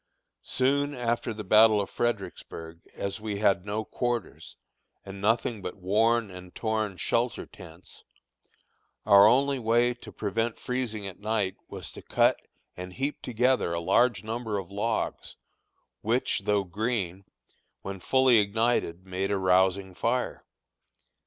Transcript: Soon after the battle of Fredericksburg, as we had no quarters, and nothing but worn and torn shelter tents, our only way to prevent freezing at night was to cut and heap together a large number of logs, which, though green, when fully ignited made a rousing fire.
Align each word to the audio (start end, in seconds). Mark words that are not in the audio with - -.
Soon 0.41 0.95
after 0.95 1.31
the 1.31 1.43
battle 1.43 1.79
of 1.79 1.87
Fredericksburg, 1.87 2.79
as 2.95 3.21
we 3.21 3.37
had 3.37 3.67
no 3.67 3.85
quarters, 3.85 4.55
and 5.05 5.21
nothing 5.21 5.61
but 5.61 5.77
worn 5.77 6.31
and 6.31 6.55
torn 6.55 6.97
shelter 6.97 7.45
tents, 7.45 8.03
our 9.05 9.27
only 9.27 9.59
way 9.59 9.93
to 9.93 10.11
prevent 10.11 10.57
freezing 10.57 11.05
at 11.05 11.19
night 11.19 11.55
was 11.67 11.91
to 11.91 12.01
cut 12.01 12.39
and 12.75 12.93
heap 12.93 13.21
together 13.21 13.73
a 13.75 13.79
large 13.79 14.23
number 14.23 14.57
of 14.57 14.71
logs, 14.71 15.35
which, 16.01 16.39
though 16.45 16.63
green, 16.63 17.23
when 17.83 17.99
fully 17.99 18.39
ignited 18.39 19.05
made 19.05 19.29
a 19.29 19.37
rousing 19.37 19.93
fire. 19.93 20.43